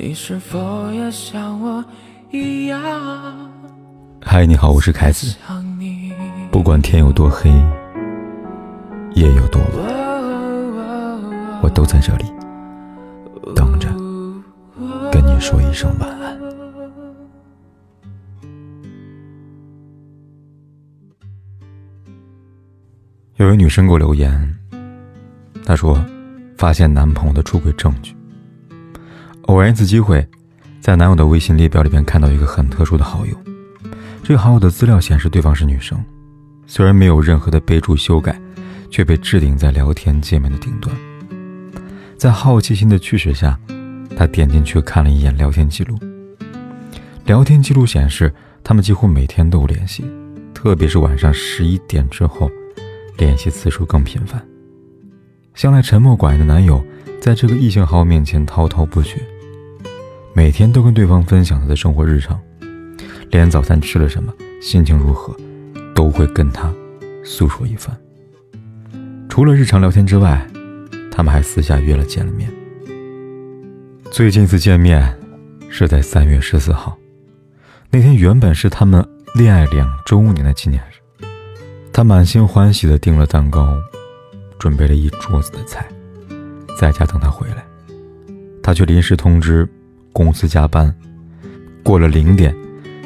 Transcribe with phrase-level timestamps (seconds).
[0.00, 1.84] 你是否也像我
[2.30, 2.80] 一样？
[4.22, 5.36] 嗨，你好，我是凯子。
[6.52, 7.50] 不管天有多黑，
[9.14, 12.26] 夜有多晚，我都在这里
[13.56, 13.88] 等着
[15.10, 16.38] 跟你说一声晚安。
[23.34, 24.56] 有位女生给我留言，
[25.66, 26.00] 她说
[26.56, 28.14] 发现男朋友的出轨证据。
[29.48, 30.26] 偶然一次机会，
[30.78, 33.34] 在男友的微信列表里边看到一个很特殊的好友。
[34.22, 35.98] 这个好友的资料显示对方是女生，
[36.66, 38.38] 虽然没有任何的备注修改，
[38.90, 40.94] 却被置顶在聊天界面的顶端。
[42.18, 43.58] 在好奇心的驱使下，
[44.14, 45.98] 他点进去看了一眼聊天记录。
[47.24, 48.30] 聊天记录显示，
[48.62, 50.04] 他们几乎每天都有联系，
[50.52, 52.50] 特别是晚上十一点之后，
[53.16, 54.46] 联系次数更频繁。
[55.54, 56.84] 向来沉默寡言的男友，
[57.18, 59.18] 在这个异性好友面前滔滔不绝。
[60.38, 62.40] 每天都跟对方分享他的生活日常，
[63.28, 65.36] 连早餐吃了什么、心情如何，
[65.92, 66.72] 都会跟他
[67.24, 67.94] 诉说一番。
[69.28, 70.46] 除了日常聊天之外，
[71.10, 72.48] 他们还私下约了见了面。
[74.12, 75.12] 最近一次见面
[75.68, 76.96] 是在三月十四号，
[77.90, 81.26] 那天原本是他们恋爱两周年的纪念日，
[81.92, 83.76] 他满心欢喜地订了蛋糕，
[84.56, 85.84] 准备了一桌子的菜，
[86.78, 87.66] 在家等他回来，
[88.62, 89.68] 他却临时通知。
[90.18, 90.92] 公司加班，
[91.84, 92.52] 过了零点，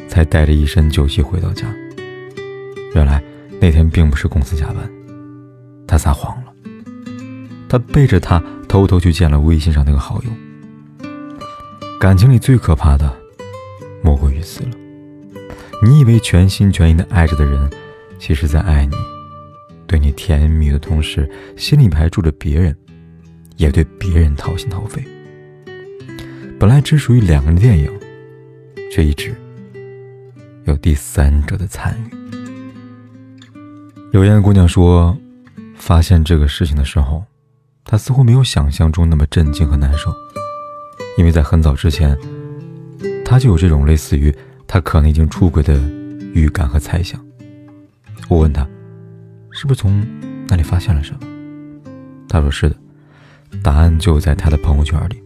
[0.09, 1.67] 才带着一身酒气回到家。
[2.95, 3.23] 原来
[3.61, 4.91] 那天并不是公司加班，
[5.87, 6.55] 他撒谎了。
[7.69, 11.09] 他背着他偷偷去见了微信上那个好友。
[12.01, 13.15] 感情里最可怕的，
[14.03, 14.71] 莫过于此了。
[15.83, 17.71] 你以为全心全意的爱着的人，
[18.19, 18.97] 其实在爱你，
[19.87, 22.75] 对你甜言蜜语的同时，心里还住着别人，
[23.59, 25.05] 也对别人掏心掏肺。
[26.63, 27.91] 本来只属于两个人的电影，
[28.89, 29.35] 却一直
[30.65, 33.59] 有第三者的参与。
[34.13, 35.19] 留言的姑娘说
[35.75, 37.25] ：“发现这个事情的时候，
[37.83, 40.15] 她似乎没有想象中那么震惊和难受，
[41.19, 42.17] 因为在很早之前，
[43.25, 44.33] 她就有这种类似于
[44.65, 45.75] 他可能已经出轨的
[46.33, 47.21] 预感和猜想。”
[48.31, 48.65] 我问她
[49.51, 50.07] ：“是不是从
[50.47, 51.19] 那里发现了什么？”
[52.31, 52.77] 她说：“是的，
[53.65, 55.21] 答案就在她的朋友圈里。”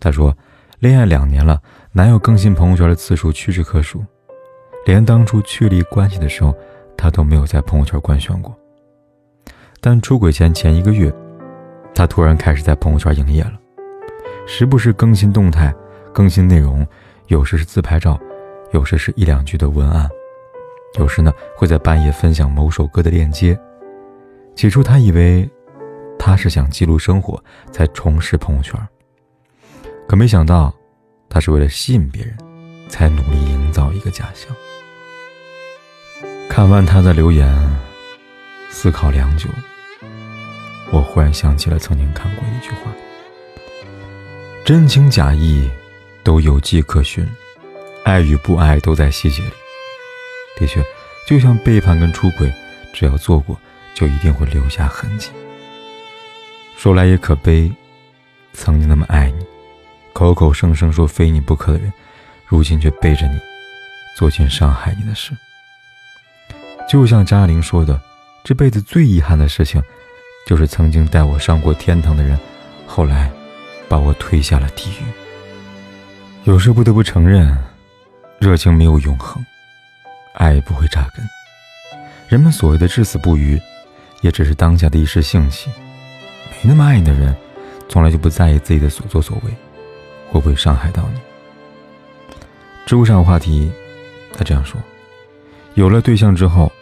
[0.00, 0.36] 她说
[0.78, 1.60] ：“恋爱两年了，
[1.92, 4.04] 男友更新朋友圈的次数屈指可数，
[4.86, 6.54] 连当初确立关系的时候，
[6.96, 8.56] 她都没有在朋友圈官宣过。
[9.80, 11.12] 但出轨前前一个月，
[11.94, 13.54] 她突然开始在朋友圈营业了，
[14.46, 15.74] 时不时更新动态，
[16.12, 16.86] 更新内容，
[17.26, 18.18] 有时是自拍照，
[18.72, 20.08] 有时是一两句的文案，
[20.98, 23.58] 有时呢会在半夜分享某首歌的链接。
[24.54, 25.48] 起初她以为，
[26.18, 27.42] 他是想记录生活，
[27.72, 28.80] 才重拾朋友圈。”
[30.08, 30.74] 可没想到，
[31.28, 32.34] 他是为了吸引别人，
[32.88, 34.50] 才努力营造一个假象。
[36.48, 37.54] 看完他的留言，
[38.70, 39.50] 思考良久，
[40.90, 42.90] 我忽然想起了曾经看过一句话
[44.64, 45.70] ：“真情假意
[46.24, 47.28] 都有迹可循，
[48.02, 49.52] 爱与不爱都在细节里。”
[50.58, 50.82] 的确，
[51.26, 52.50] 就像背叛跟出轨，
[52.94, 53.60] 只要做过，
[53.92, 55.28] 就一定会留下痕迹。
[56.78, 57.70] 说来也可悲，
[58.54, 59.46] 曾经那么爱你。
[60.18, 61.92] 口口声声说非你不可的人，
[62.44, 63.38] 如今却背着你
[64.16, 65.32] 做尽伤害你的事。
[66.88, 68.00] 就像张爱玲说的
[68.42, 69.80] ：“这辈子最遗憾的事情，
[70.44, 72.36] 就是曾经带我上过天堂的人，
[72.84, 73.30] 后来
[73.88, 75.04] 把我推下了地狱。”
[76.42, 77.56] 有时不得不承认，
[78.40, 79.40] 热情没有永恒，
[80.34, 81.24] 爱也不会扎根。
[82.26, 83.56] 人们所谓的至死不渝，
[84.22, 85.70] 也只是当下的一时兴起。
[86.50, 87.36] 没那么爱你的人，
[87.88, 89.52] 从来就不在意自己的所作所为。
[90.30, 91.20] 会不会伤害到你？
[92.86, 93.70] 知乎上有话题，
[94.32, 94.80] 他这样说：
[95.74, 96.72] 有了对象之后，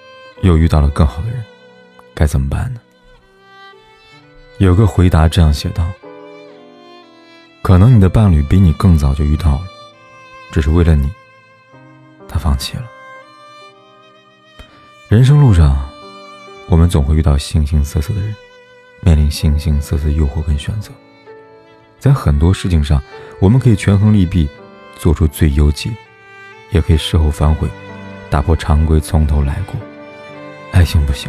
[0.42, 1.42] 又遇到了更好的人，
[2.14, 2.80] 该怎么办呢？
[4.58, 5.86] 有个回答这样写道：
[7.62, 9.62] 可能你的伴侣比你更早就遇到了，
[10.52, 11.10] 只是为了你，
[12.28, 12.84] 他放弃了。
[15.08, 15.88] 人生路上，
[16.68, 18.34] 我们总会遇到形形色色的人，
[19.02, 20.90] 面临形形色色诱惑跟选择。
[22.06, 23.02] 在很多事情上，
[23.40, 24.48] 我们可以权衡利弊，
[24.96, 25.90] 做出最优解，
[26.70, 27.66] 也可以事后反悔，
[28.30, 29.74] 打破常规，从头来过。
[30.70, 31.28] 爱情不行，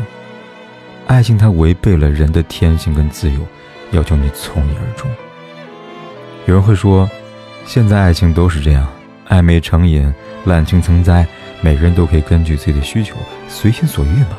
[1.08, 3.40] 爱情它违背了人的天性跟自由，
[3.90, 5.10] 要求你从一而终。
[6.46, 7.10] 有人会说，
[7.66, 8.88] 现在爱情都是这样，
[9.30, 10.14] 暧昧成瘾，
[10.46, 11.26] 滥情成灾，
[11.60, 13.16] 每个人都可以根据自己的需求
[13.48, 14.38] 随心所欲嘛。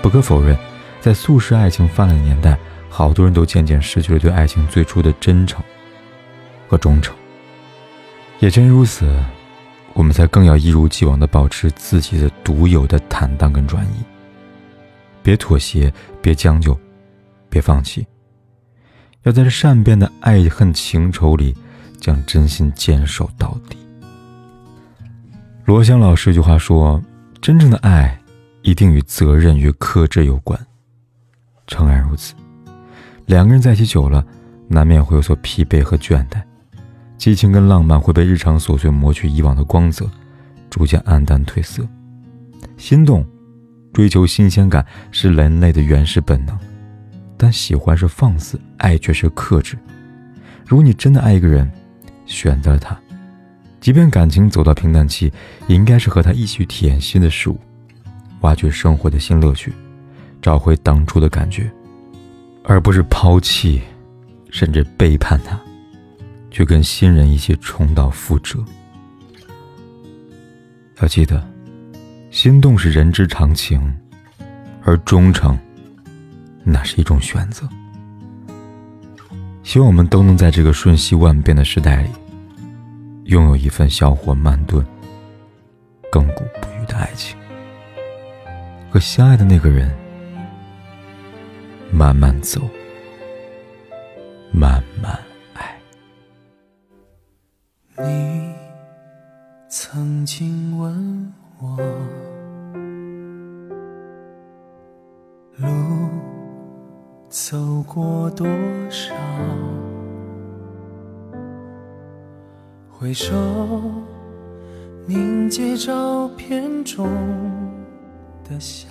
[0.00, 0.56] 不可否认，
[1.00, 2.56] 在速食爱情泛滥的年代。
[2.92, 5.64] 好多人都渐渐失去了对爱情最初的真诚
[6.68, 7.16] 和忠诚。
[8.38, 9.18] 也正如此，
[9.94, 14.04] 我们才更要一如既往的保持自己的独有的坦荡跟专一。
[15.22, 15.90] 别妥协，
[16.20, 16.78] 别将就，
[17.48, 18.06] 别放弃。
[19.22, 21.56] 要在这善变的爱恨情仇里，
[21.98, 23.78] 将真心坚守到底。
[25.64, 27.02] 罗翔老师一句话说
[27.40, 28.20] ：“真正的爱，
[28.60, 30.58] 一定与责任与克制有关。”
[31.68, 32.34] 诚然如此，
[33.32, 34.22] 两个人在一起久了，
[34.68, 36.42] 难免会有所疲惫和倦怠，
[37.16, 40.06] 激情跟浪漫会被日常琐碎磨去以往的光泽，
[40.68, 41.82] 逐渐黯淡褪色。
[42.76, 43.26] 心动，
[43.90, 46.54] 追求新鲜感是人类的原始本能，
[47.38, 49.78] 但喜欢是放肆，爱却是克制。
[50.66, 51.72] 如果你真的爱一个人，
[52.26, 52.94] 选择了他。
[53.80, 55.32] 即便感情走到平淡期，
[55.68, 57.58] 也应该是和他一起体验新的事物，
[58.42, 59.72] 挖掘生活的新乐趣，
[60.42, 61.72] 找回当初的感觉，
[62.64, 63.82] 而不是抛弃，
[64.50, 65.58] 甚至背叛他，
[66.50, 68.58] 去跟新人一起重蹈覆辙。
[71.00, 71.44] 要记得，
[72.30, 73.92] 心动是人之常情，
[74.82, 75.58] 而忠诚，
[76.62, 77.68] 那是一种选择。
[79.64, 82.08] 希望我们都能在这个瞬息万变的时代里。
[83.26, 84.84] 拥有一份小火慢炖、
[86.10, 87.36] 亘古不渝的爱情，
[88.90, 89.88] 和相爱的那个人
[91.94, 92.60] 慢慢走，
[94.50, 95.16] 慢慢
[95.52, 95.78] 爱。
[97.98, 98.54] 你
[99.68, 101.76] 曾经问我，
[105.58, 105.68] 路
[107.28, 108.46] 走过多
[108.88, 109.14] 少？
[112.90, 113.34] 回首
[115.06, 117.06] 凝结照片中
[118.48, 118.88] 的笑，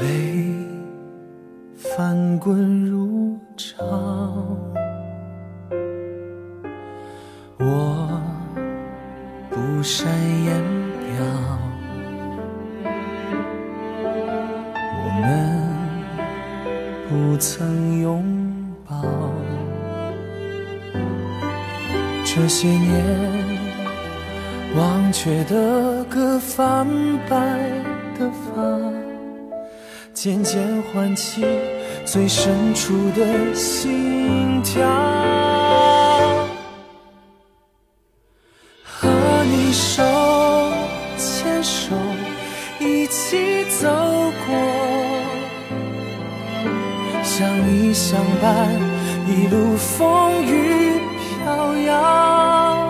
[0.00, 0.75] 泪
[1.96, 3.82] 翻滚如潮。
[7.58, 8.20] 我
[9.48, 10.06] 不善
[10.44, 10.62] 言
[11.00, 11.24] 表，
[15.06, 15.26] 我们
[17.08, 18.22] 不曾拥
[18.86, 19.02] 抱。
[22.26, 23.02] 这些年，
[24.76, 26.86] 忘却的歌，泛
[27.26, 27.36] 白
[28.18, 28.52] 的发，
[30.12, 30.60] 渐渐
[30.92, 31.42] 唤起
[32.06, 34.88] 最深处的心跳。
[38.84, 39.08] 和
[39.44, 40.02] 你手
[41.18, 41.96] 牵手，
[42.78, 43.88] 一起走
[44.46, 44.56] 过，
[47.24, 48.70] 相依相伴，
[49.26, 51.00] 一路风雨。
[51.44, 52.88] 飘摇，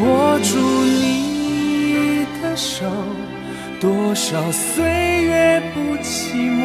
[0.00, 2.86] 握住你的手，
[3.80, 4.82] 多少岁
[5.22, 6.64] 月不寂寞，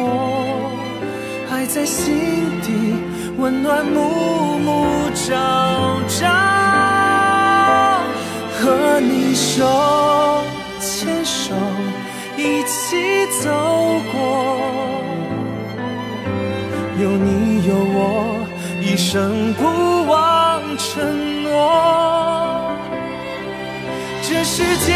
[1.58, 2.14] 爱在心
[2.62, 2.94] 底
[3.36, 6.24] 温暖，暮暮朝朝。
[8.60, 10.44] 和你手
[10.78, 11.52] 牵手，
[12.36, 13.50] 一起走
[14.12, 14.20] 过，
[17.00, 18.36] 有你有我，
[18.80, 19.64] 一生不
[20.08, 20.62] 忘。
[20.78, 22.78] 承诺，
[24.22, 24.94] 这世界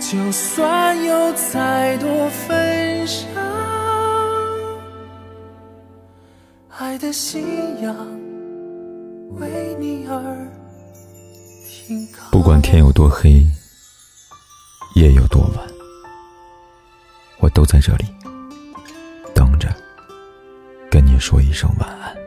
[0.00, 3.04] 就算有再多纷
[3.34, 3.77] 扰，
[6.80, 7.92] 爱的信仰
[9.30, 10.46] 为你而
[11.66, 12.30] 停靠。
[12.30, 13.44] 不管天有多黑，
[14.94, 15.68] 夜有多晚，
[17.40, 18.04] 我都在这里
[19.34, 19.68] 等着，
[20.88, 22.17] 跟你说一声晚安。